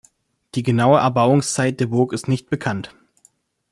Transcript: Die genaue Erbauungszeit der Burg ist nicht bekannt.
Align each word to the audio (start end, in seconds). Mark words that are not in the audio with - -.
Die 0.55 0.63
genaue 0.63 0.97
Erbauungszeit 0.97 1.79
der 1.79 1.85
Burg 1.85 2.11
ist 2.11 2.27
nicht 2.27 2.49
bekannt. 2.49 2.91